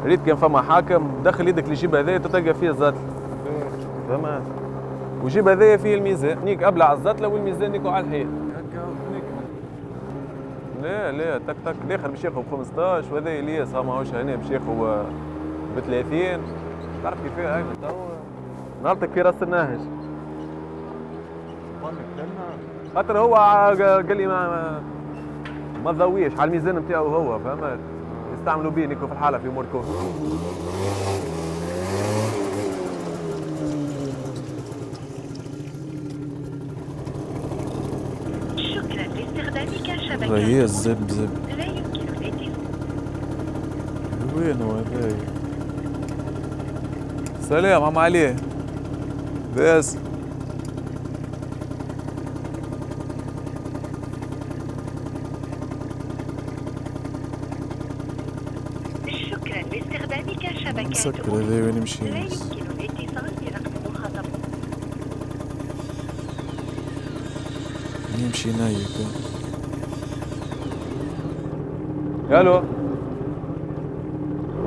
ريت 0.05 0.26
كان 0.26 0.37
فما 0.37 0.62
حاكم 0.62 1.11
دخل 1.25 1.49
يدك 1.49 1.62
اللي 1.62 1.73
يجيب 1.73 1.95
هذايا 1.95 2.19
تلقى 2.19 2.55
فيه 2.55 2.71
الزتلة 2.71 3.00
فهمت 4.09 4.60
وجيب 5.25 5.49
هذايا 5.49 5.77
فيه 5.77 5.95
الميزان. 5.95 6.39
نيك 6.45 6.62
ابلع 6.62 6.93
الزتلة 6.93 7.29
والميزان 7.29 7.71
نيكو 7.73 7.89
على 7.89 8.07
الحيط 8.07 8.27
لا 10.83 11.13
لا 11.13 11.39
تك 11.39 11.56
تك. 11.67 11.75
الآخر 11.87 12.09
باش 12.11 12.25
ياخذ 12.25 12.43
ب 12.43 12.45
15 12.50 13.15
وهذا 13.15 13.30
إلياس. 13.30 13.75
ها 13.75 13.83
ماهوش 13.83 14.15
هنا 14.15 14.37
باش 14.37 14.50
ياخذ 14.50 15.04
ب 15.76 15.80
30 15.80 16.41
تعرف 17.02 17.19
كيفاه 17.23 17.56
هاي 17.56 17.63
تو. 17.83 17.95
نهارتك 18.85 19.11
في 19.11 19.23
راس 19.23 19.43
النهج 19.43 19.78
خاطر 22.95 23.19
هو 23.19 23.35
قال 23.35 24.17
لي 24.17 24.26
ما 24.26 24.80
ما, 25.85 25.93
تضويش. 25.93 26.33
على 26.39 26.49
الميزان 26.49 26.76
نتاعو 26.76 27.06
هو 27.06 27.39
فهمت؟ 27.39 27.78
يستعملوا 28.39 28.71
بيه 28.71 28.87
نيكو 28.87 29.06
في 29.06 29.13
الحالة 29.13 29.39
في 29.39 29.49
امور 29.49 29.65
كون 29.73 29.83
شكرا 38.80 39.02
لاستخدامك 39.02 40.00
شبكة 40.08 40.36
هي 40.36 40.62
الزب 40.62 41.10
زب 41.10 41.30
لا 41.58 41.64
يمكن 41.64 42.00
الاتصال 42.00 42.50
وين 44.36 44.62
هو 44.62 44.71
هذايا 44.73 45.16
سلام 47.49 47.82
عم 47.82 47.99
علي 47.99 48.36
بس 49.56 49.97
شكرا 59.08 59.62
لاستخدامك 59.62 60.58
شبكة 60.64 60.88
مسكر 60.88 61.34
هذايا 61.34 61.62
وين 61.64 61.75
لا 61.75 61.80
مشي 61.80 62.04
يمكن 62.04 62.60
مشينا 68.30 68.69
ياك 68.69 68.97
ألو 72.40 72.62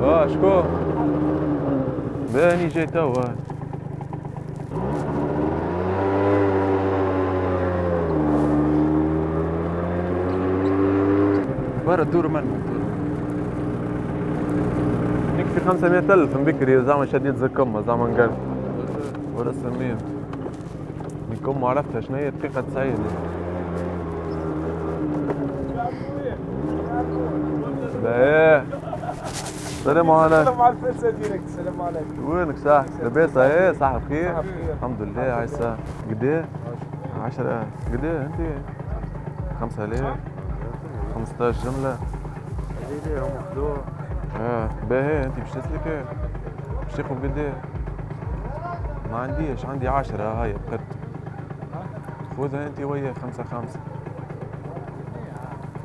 واه 0.00 0.26
شكون 0.26 0.64
باني 2.34 2.68
جاي 2.68 2.86
توا. 2.86 3.24
برا 11.86 12.02
دور 12.04 12.28
من 12.28 12.44
نكفي 15.38 15.60
500 15.68 15.98
ألف 15.98 16.36
من 16.36 16.44
بكري 16.44 16.82
زعما 16.84 17.06
شديد 17.06 17.36
زكمة 17.36 17.80
زعما 17.86 18.08
نقلب 18.08 18.32
ولا 19.36 19.52
سميه 19.52 19.96
نكون 21.32 21.64
عرفتها 21.64 22.00
شنو 22.00 22.16
هي؟ 22.16 22.30
دقيقة 22.30 22.60
90 22.60 22.94
إيه. 28.06 28.64
السلام 29.64 30.10
عليكم 30.10 30.40
السلام 30.40 30.60
على 30.62 30.74
الفلسه 30.74 31.10
عليكم 31.80 32.30
وينك 32.30 32.56
صح 32.58 32.84
لاباس 33.02 33.36
إيه 33.36 33.72
صح 33.72 33.96
بخير 33.96 34.34
الحمد 34.74 35.02
لله. 35.02 35.22
عيسى 35.22 35.76
قد 36.10 36.24
إيه؟ 36.24 36.44
10000 37.24 37.64
قد 37.92 38.04
إيه 38.04 38.22
أنت؟ 38.22 38.40
5000 39.60 40.16
15 41.14 41.70
جملة. 41.70 41.98
هذه 42.90 43.18
آه 44.40 44.68
باهي 44.90 45.10
إيه؟ 45.10 45.24
أنت 45.24 45.38
باش 45.40 45.50
تسلك 45.50 46.04
باش 46.84 46.96
تاخذ 46.96 47.14
قد 47.14 47.52
ما 49.12 49.18
عنديش. 49.18 49.66
عندي 49.66 49.88
10 49.88 50.22
هاي 50.22 50.52
بقت 50.52 50.80
خذها 52.38 52.66
أنت 52.66 52.80
ويا 52.80 53.12
خمسة 53.22 53.44
خمسة. 53.44 53.80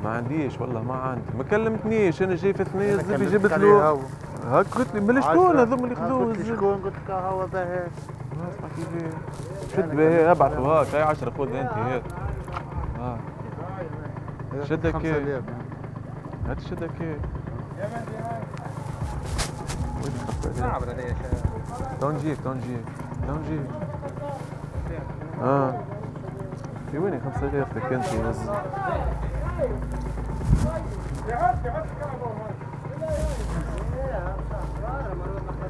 ما 0.04 0.10
عنديش 0.10 0.60
والله 0.60 0.82
ما 0.82 0.94
عندي. 0.94 1.22
ما 1.38 1.44
كلمتنيش 1.44 2.22
أنا 2.22 2.34
جاي 2.36 2.52
في 2.52 2.64
ثنية 2.64 2.94
الزبي 2.94 3.26
جبت 3.26 3.52
له. 3.52 4.00
هاك 4.46 4.66
قلت 4.66 4.94
لي 4.94 5.00
من 5.00 5.22
شكون؟ 5.22 5.58
هذوما 5.58 5.84
اللي 5.84 5.94
خذوه 5.94 6.34
شكون؟ 6.48 6.74
قلت 6.74 6.94
لك 7.06 7.10
هو 7.10 7.46
باهي. 7.46 7.86
شد 9.76 9.96
به 9.96 10.30
ابعثوا 10.30 10.66
هاك 10.66 10.94
هاي 10.94 11.02
10 11.02 11.30
خذ 11.30 11.54
أنت 11.54 11.72
هات 11.72 12.02
ها 12.98 13.18
شدك 14.64 14.96
كيف؟ 14.96 15.44
هات 16.48 16.60
شدك 16.60 16.90
كيف؟ 16.98 17.18
تو 22.00 22.10
نجيك 22.10 22.38
تو 22.44 22.52
نجيك 22.52 22.84
تو 23.26 23.34
نجيك 23.34 23.70
آه. 25.42 25.74
في 26.90 26.98
وين 26.98 27.20
5000 27.20 27.76
لك 27.76 27.92
انت 27.92 28.04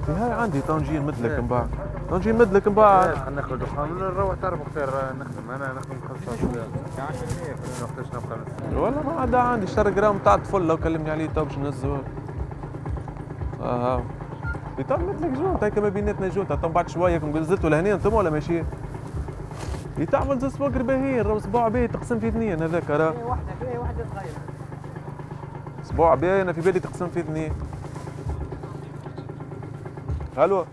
هاي 0.08 0.32
عندي 0.32 0.60
طنجين 0.60 1.06
مثلك 1.06 1.38
من 1.40 1.46
بعد 1.46 1.68
نجي 2.12 2.32
نمدلك 2.32 2.68
من 2.68 2.74
بعد 2.74 3.32
ناخذ 3.36 3.56
دخان 3.56 3.88
نروح 3.98 4.34
تعرف 4.42 4.60
اختار 4.66 5.14
نخدم. 5.20 5.50
أنا 5.50 5.72
نخدم 5.72 5.96
15 6.08 6.36
ساعه 6.96 7.08
وقتاش 7.82 8.06
نبقى 8.06 8.82
والله 8.82 9.02
ما 9.02 9.20
عدا 9.20 9.38
عندي 9.38 9.66
اشتري 9.66 9.90
جرام 9.90 10.18
تاع 10.18 10.34
الطفل 10.34 10.66
لو 10.66 10.76
كلمني 10.76 11.10
عليه 11.10 11.28
تو 11.28 11.44
باش 11.44 11.58
نهزو 11.58 11.96
آه. 13.60 13.96
ها 13.96 14.02
تو 14.88 14.96
مثلك 14.96 15.30
جونت 15.30 15.64
هيك 15.64 15.78
ما 15.78 15.88
بيناتنا 15.88 16.28
جونت 16.28 16.52
تو 16.52 16.68
بعد 16.68 16.88
شوية 16.88 17.18
كون 17.18 17.46
لهنا 17.64 17.92
أنتم 17.94 18.14
ولا 18.14 18.30
ماشيين؟ 18.30 18.64
يتعمل 19.98 20.38
زي 20.38 20.50
سواقر 20.50 20.82
باهيين 20.82 21.20
راهو 21.20 21.36
أسبوع 21.36 21.68
باهي 21.68 21.88
تقسم 21.88 22.18
في 22.20 22.28
اثنين 22.28 22.62
هذاك 22.62 22.90
راه. 22.90 23.14
واحدة 23.26 23.52
فيه 23.60 23.78
واحدة 23.78 24.04
صغيرة. 24.14 24.34
أسبوع 25.82 26.14
باهي 26.14 26.42
أنا 26.42 26.52
في 26.52 26.60
بالي 26.60 26.80
تقسم 26.80 27.08
في 27.08 27.20
اثنين. 27.20 27.52
ألو؟ 30.38 30.64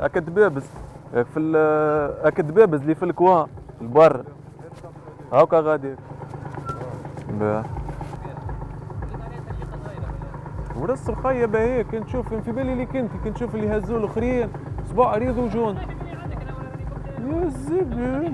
أكد 0.00 0.34
بابز. 0.34 0.66
ياك 1.14 1.26
في 1.26 1.40
ال- 1.40 2.26
أكد 2.26 2.54
بابز 2.54 2.80
اللي 2.80 2.94
في 2.94 3.04
الكوان 3.04 3.46
البر. 3.80 4.24
هاكا 5.32 5.60
غادي. 5.60 5.94
باه. 7.28 7.64
ورس 10.76 11.08
الخية 11.10 11.46
باهي 11.46 11.84
كنت 11.84 11.94
نشوف 11.94 12.34
في 12.34 12.52
بالي 12.52 12.72
اللي 12.72 12.86
كنت 12.86 13.10
كنت 13.24 13.36
نشوف 13.36 13.54
اللي 13.54 13.78
هزوا 13.78 13.98
الأخرين. 13.98 14.48
صباع 14.90 15.08
عريض 15.08 15.38
وجون. 15.38 15.78
يا 17.30 17.44
الزبل 17.44 18.32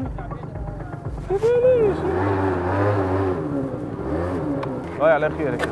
ما 1.30 1.36
باليش 1.42 1.96
هاي 5.00 5.12
على 5.12 5.30
خيرك 5.30 5.68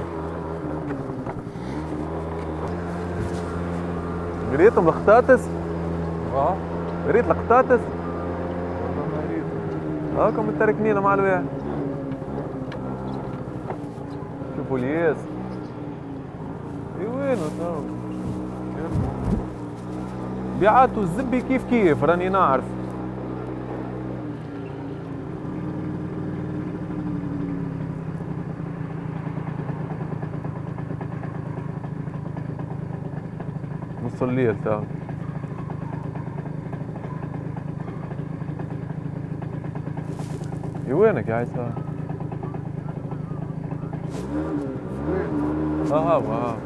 قريتهم 4.53 4.89
الخطاتس؟ 4.89 5.49
آه. 6.35 6.55
قريت 7.09 7.25
الخطاتس؟ 7.31 7.81
والله 7.81 9.07
ما 9.13 9.23
قريت 9.29 9.45
هاكم 10.19 10.49
متركنين 10.49 10.99
مع 10.99 11.15
الواحد 11.15 11.45
شوفوا 14.57 14.79
الياس 14.79 15.17
اي 17.01 17.07
وينو 17.07 17.43
تو 17.59 17.75
بيعاتوا 20.61 21.03
الزبي 21.03 21.41
كيف 21.41 21.65
كيف؟ 21.71 22.05
راني 22.05 22.29
نعرف. 22.29 22.65
الليل 34.23 34.57
تو 34.65 34.81
يا 40.89 40.95
وينك 40.95 41.29
يا 41.29 41.35
عيسى؟ 41.35 41.71
ها 45.91 45.97
ها 45.97 46.17
ها 46.17 46.57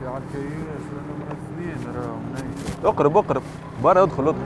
في 0.00 0.06
الكياس 0.08 0.84
لأنه 0.92 1.14
منزلين 1.18 1.96
راهو 1.96 2.16
منيل 2.16 2.86
اقرب 2.86 3.16
اقرب. 3.16 3.42
برا 3.84 4.02
ادخل 4.02 4.28
ادخل. 4.28 4.42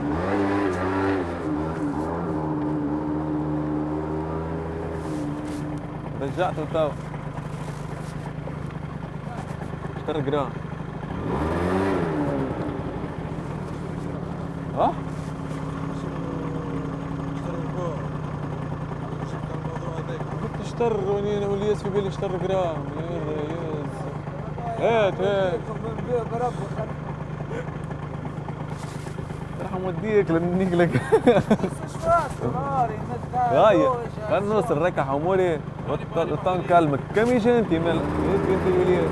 رجعته 6.21 6.65
تو 6.73 6.89
اشترى 9.97 10.21
جرام 10.21 10.49
ها؟ 14.77 14.93
أنا 20.81 21.47
والياس 21.47 21.83
في 21.83 21.89
بالي 21.89 22.11
يا 22.99 23.21
رياس 23.27 23.93
هات 24.79 25.21
هات. 25.21 25.59
راح 29.63 29.73
موديك 29.83 30.31
لنيك 30.31 30.73
لك. 30.73 31.01
هاي 33.33 33.89
خلنا 34.29 34.53
نوصل 34.53 34.77
ركع 34.77 35.03
حموري 35.03 35.59
وطن 36.15 36.61
كلمك. 36.69 36.99
كم 37.15 37.27
يجي 37.27 37.59
أنت؟ 37.59 37.73
مال 37.73 37.99
أنت 37.99 38.77
والياس 38.79 39.11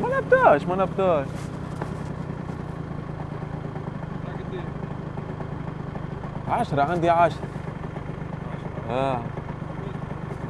ما 0.00 0.18
نبتاش 0.18 0.64
ما 0.66 0.76
نبتاش 0.76 1.26
عشرة 6.48 6.82
عندي 6.82 7.10
عشرة. 7.10 7.46
آه. 8.90 9.18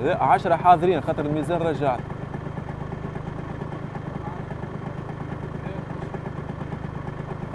لا 0.03 0.25
عشرة 0.25 0.57
حاضرين 0.57 1.01
خاطر 1.01 1.27
الميزان 1.27 1.63
رجعت 1.63 2.01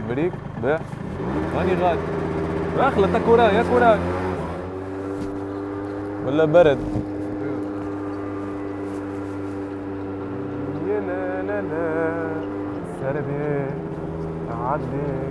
بريك 0.10 0.34
باه 0.64 0.80
راني 1.58 1.74
غادي. 1.74 2.00
اخلط 2.80 3.10
تك 3.14 3.28
وراي 3.28 3.56
ياك 3.56 3.66
وراي. 3.74 4.00
ولا 6.26 6.46
برد؟ 6.46 6.80
يا 10.88 11.00
لا 11.00 11.42
لا 11.42 11.62
لا. 11.62 12.32
سردي 13.02 13.66
تعدي 14.50 15.31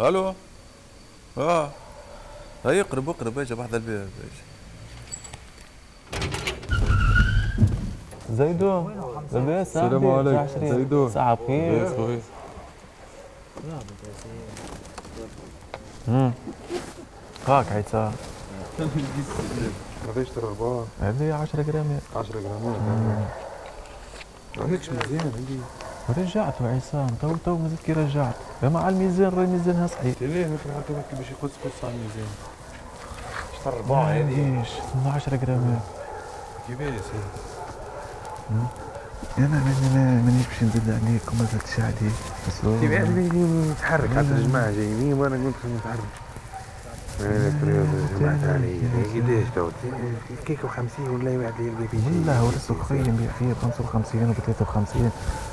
ألو؟ 0.00 0.34
آه. 1.38 1.70
هاي 2.64 2.80
اقرب 2.80 3.08
اقرب. 3.08 3.38
اجا 3.38 3.54
بحذا 3.54 3.76
الباب 3.76 4.08
اجا 4.20 4.42
زيدو 8.30 8.88
لاباس 9.32 9.66
السلام 9.66 10.06
عليكم. 10.06 10.76
زيدو. 10.76 11.08
ساعة 11.10 11.34
بخير 11.34 11.72
لاباس 11.72 11.96
خويا. 11.96 12.20
امم 16.08 16.32
هاك 17.48 17.72
عيسى 17.72 18.12
ترى 20.34 20.48
البار 20.48 20.86
هذه 21.00 21.34
10 21.34 21.62
جرام. 21.62 22.00
10 22.16 22.40
جرامات. 22.40 22.76
هذيكش 24.58 24.90
مزيان 24.90 25.32
عندي. 25.36 25.58
رجعت 26.18 26.54
عصام 26.62 27.06
تو 27.22 27.34
تو 27.44 27.56
مازلت 27.58 27.80
كي 27.86 27.92
رجعت. 27.92 28.34
مع 28.62 28.88
الميزان 28.88 29.28
راه 29.28 29.46
ميزانها 29.46 29.86
صحيح. 29.86 30.14
ليه 30.20 30.46
حتى 30.76 30.92
هيك 30.92 31.18
باش 31.18 31.30
يقص 31.30 31.50
قص 31.64 31.84
على 31.84 31.92
الميزان. 31.94 32.30
اشتر 33.58 33.82
ما 33.88 33.96
عنديش. 33.96 34.68
10 35.06 35.36
جرامات 35.36 35.78
كيفاش 36.68 36.92
أنا 39.38 39.48
ماني 39.48 40.22
مانيش 40.22 40.46
باش 40.46 40.62
نزيد 40.62 40.90
عليك 40.90 41.22
وما 41.32 41.44
زدتش 41.52 41.80
عليك 41.80 42.12
بس 42.48 42.64
هو- 42.64 42.80
كيف 42.80 42.92
نتحرك 43.72 44.10
حتى 44.10 44.20
الجماعة 44.20 44.70
جايين 44.70 45.12
وأنا 45.14 45.36
قلت 45.46 45.54
نتحرك. 45.76 45.98
مالك 47.20 47.54
رياضة 47.64 48.18
جمعت 48.20 48.44
علي 48.44 48.80
قداش 49.14 49.46
تو؟ 49.54 49.68
كيكو 50.46 50.68
50 50.68 51.08
ولا 51.08 51.38
واحد 51.38 51.60
يلقى 51.60 51.88
فيه 51.90 51.98
شيء 51.98 52.06
والله 52.14 52.38
هو 52.40 52.48
لسه 52.50 52.74
خي 52.88 52.94
نبيع 52.94 53.28
فيه 53.38 53.52
ب 53.52 53.56
55 53.62 54.28
وب 54.28 54.34
53 54.46 55.10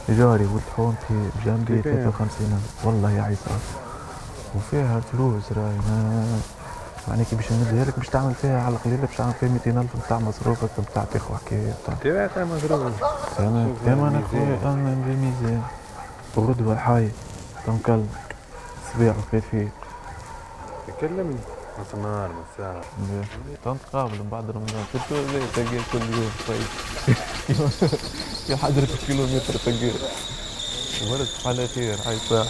جاري 0.10 0.46
والطحون 0.46 0.96
في 1.08 1.14
بجنبي 1.42 1.76
كيفاه؟ 1.82 1.92
53 2.12 2.62
والله 2.84 3.12
يا 3.12 3.22
عيسى. 3.22 3.50
وفيها 4.56 5.00
فلوس 5.00 5.52
راهي 5.52 5.78
ما 5.90 6.26
يعني 7.08 7.26
كي 7.26 7.36
باش 7.36 7.52
نمدها 7.52 7.86
لك 7.86 7.98
باش 7.98 8.10
تعمل 8.10 8.34
فيها 8.34 8.62
على 8.64 8.76
القليله 8.76 9.02
باش 9.06 9.18
تعمل 9.18 9.34
فيها 9.40 9.50
200 9.50 9.82
ألف 9.82 10.06
بتاع 10.06 10.20
مصروفك 10.20 10.70
بتاع 10.92 11.04
تاخو 11.14 11.34
حكايه 11.36 11.74
مضروب 12.46 12.92
أنا 13.40 13.68
شوف 13.68 13.86
كما 13.86 14.08
أنا 14.08 14.22
أنا 14.64 14.96
بالميزان 15.08 15.62
وغدوه 16.36 16.76
حي 16.78 17.10
تنكل 17.68 18.04
صبيح 18.94 19.16
وخير 19.18 19.42
فيه 19.52 19.68
تكلمني 21.02 21.36
نص 21.80 21.94
النهار 21.94 22.30
من 22.30 22.44
الساعة 22.52 22.82
تنتقابل 23.66 24.12
من 24.20 24.30
بعد 24.30 24.52
رمضان. 24.52 24.86
شفتوا 24.94 25.18
زي 25.18 25.40
تلقى 25.56 25.82
كل 25.92 26.14
يوم؟ 26.14 26.32
طيب. 26.48 26.62
في 28.48 28.56
حضرة 28.56 28.88
كيلومتر 29.08 29.54
تلقى 29.66 29.92
ولد 31.12 31.28
على 31.46 31.68
خير 31.68 31.98
هاي 32.06 32.18
ساعة. 32.30 32.48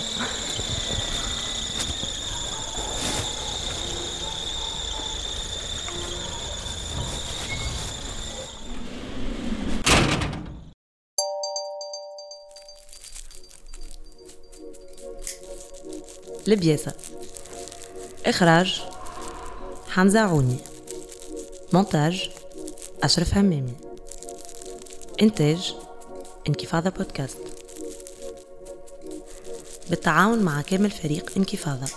لبياسة 16.48 16.94
إخراج 18.26 18.82
حمزة 19.90 20.20
عوني. 20.20 20.58
مونتاج 21.74 22.30
أشرف 23.04 23.38
همامي 23.38 23.74
إنتاج 25.22 25.76
انكفاضة 26.48 26.90
بودكاست. 26.90 27.38
بالتعاون 29.90 30.40
مع 30.40 30.62
كامل 30.62 30.92
فريق 30.92 31.32
انكفاضة. 31.38 31.88